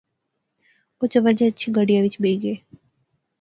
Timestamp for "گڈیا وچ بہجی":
1.77-2.35